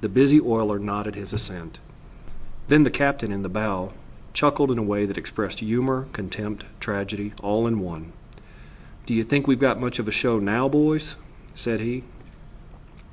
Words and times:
The 0.00 0.08
busy 0.08 0.40
oiler 0.40 0.80
nodded 0.80 1.14
his 1.14 1.32
assent. 1.32 1.78
Then 2.66 2.82
the 2.82 2.90
captain, 2.90 3.30
in 3.30 3.42
the 3.42 3.48
bow, 3.48 3.92
chuckled 4.32 4.72
in 4.72 4.78
a 4.78 4.82
way 4.82 5.06
that 5.06 5.16
expressed 5.16 5.60
humor, 5.60 6.08
contempt, 6.12 6.64
tragedy, 6.80 7.34
all 7.40 7.68
in 7.68 7.78
one. 7.78 8.12
"Do 9.06 9.14
you 9.14 9.22
think 9.22 9.46
We've 9.46 9.60
got 9.60 9.80
much 9.80 10.00
of 10.00 10.08
a 10.08 10.10
show 10.10 10.40
now, 10.40 10.68
boys?" 10.68 11.14
said 11.54 11.78
he. 11.78 12.02